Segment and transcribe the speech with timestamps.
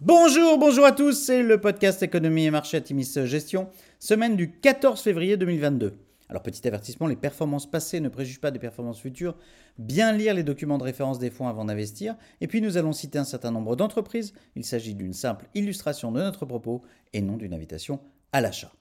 [0.00, 3.68] Bonjour, bonjour à tous, c'est le podcast Économie et Marché Atimis Gestion,
[4.00, 5.94] semaine du 14 février 2022.
[6.28, 9.36] Alors petit avertissement, les performances passées ne préjugent pas des performances futures.
[9.78, 12.16] Bien lire les documents de référence des fonds avant d'investir.
[12.40, 14.34] Et puis nous allons citer un certain nombre d'entreprises.
[14.56, 16.82] Il s'agit d'une simple illustration de notre propos
[17.12, 18.00] et non d'une invitation
[18.32, 18.72] à l'achat.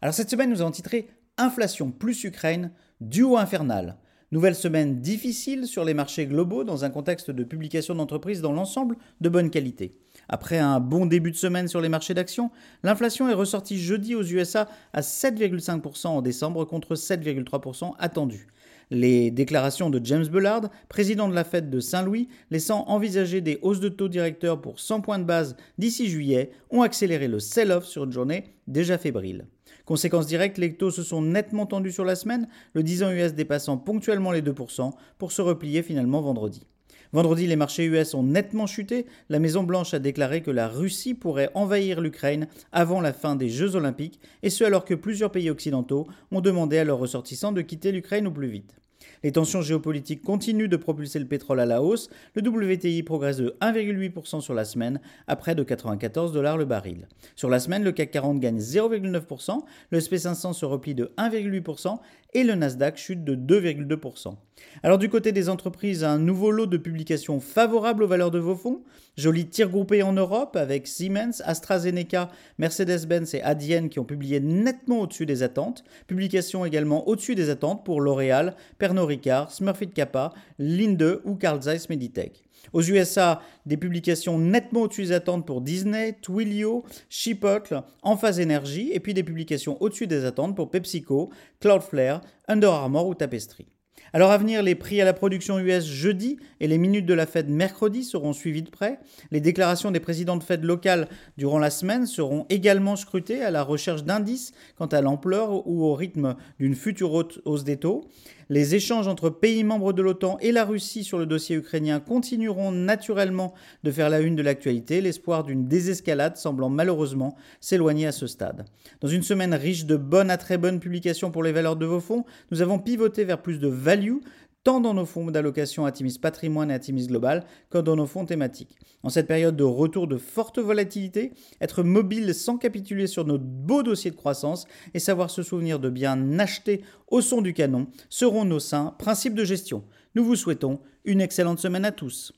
[0.00, 2.72] Alors cette semaine, nous avons titré Inflation plus Ukraine,
[3.02, 3.98] duo infernal.
[4.34, 8.96] Nouvelle semaine difficile sur les marchés globaux dans un contexte de publication d'entreprises dans l'ensemble
[9.20, 9.94] de bonne qualité.
[10.28, 12.50] Après un bon début de semaine sur les marchés d'actions,
[12.82, 18.48] l'inflation est ressortie jeudi aux USA à 7,5% en décembre contre 7,3% attendu.
[18.94, 23.80] Les déclarations de James Bullard, président de la Fed de Saint-Louis, laissant envisager des hausses
[23.80, 28.04] de taux directeurs pour 100 points de base d'ici juillet, ont accéléré le sell-off sur
[28.04, 29.48] une journée déjà fébrile.
[29.84, 33.34] Conséquence directe, les taux se sont nettement tendus sur la semaine, le 10 ans US
[33.34, 36.64] dépassant ponctuellement les 2% pour se replier finalement vendredi.
[37.12, 39.06] Vendredi, les marchés US ont nettement chuté.
[39.28, 43.74] La Maison-Blanche a déclaré que la Russie pourrait envahir l'Ukraine avant la fin des Jeux
[43.74, 47.90] Olympiques, et ce alors que plusieurs pays occidentaux ont demandé à leurs ressortissants de quitter
[47.90, 48.76] l'Ukraine au plus vite.
[49.22, 52.10] Les tensions géopolitiques continuent de propulser le pétrole à la hausse.
[52.34, 57.08] Le WTI progresse de 1,8% sur la semaine à près de 94 dollars le baril.
[57.36, 59.60] Sur la semaine, le CAC 40 gagne 0,9%,
[59.90, 61.98] le SP500 se replie de 1,8%
[62.34, 64.34] et le Nasdaq chute de 2,2%.
[64.82, 68.56] Alors du côté des entreprises, un nouveau lot de publications favorables aux valeurs de vos
[68.56, 68.82] fonds.
[69.16, 75.02] Joli tir groupé en Europe avec Siemens, AstraZeneca, Mercedes-Benz et Adyen qui ont publié nettement
[75.02, 75.84] au-dessus des attentes.
[76.08, 81.88] Publications également au-dessus des attentes pour L'Oréal, Pernod Ricard, Smurfit Kappa, Linde ou Carl Zeiss
[81.88, 82.44] Meditech.
[82.72, 89.00] Aux USA, des publications nettement au-dessus des attentes pour Disney, Twilio, Chipotle, Enphase Energy, et
[89.00, 93.66] puis des publications au-dessus des attentes pour PepsiCo, Cloudflare, Under Armour ou Tapestry.
[94.14, 97.26] Alors à venir, les prix à la production US jeudi et les minutes de la
[97.26, 99.00] Fed mercredi seront suivis de près.
[99.32, 103.64] Les déclarations des présidents de Fed locales durant la semaine seront également scrutées à la
[103.64, 108.04] recherche d'indices quant à l'ampleur ou au rythme d'une future hausse des taux.
[108.50, 112.72] Les échanges entre pays membres de l'OTAN et la Russie sur le dossier ukrainien continueront
[112.72, 118.26] naturellement de faire la une de l'actualité, l'espoir d'une désescalade semblant malheureusement s'éloigner à ce
[118.26, 118.66] stade.
[119.00, 122.00] Dans une semaine riche de bonnes à très bonnes publications pour les valeurs de vos
[122.00, 124.18] fonds, nous avons pivoté vers plus de value
[124.64, 128.76] tant dans nos fonds d'allocation Atimis Patrimoine et Atimis Global que dans nos fonds thématiques.
[129.02, 133.82] En cette période de retour de forte volatilité, être mobile sans capituler sur nos beaux
[133.82, 138.46] dossiers de croissance et savoir se souvenir de bien acheter au son du canon seront
[138.46, 139.84] nos saints principes de gestion.
[140.14, 142.32] Nous vous souhaitons une excellente semaine à tous.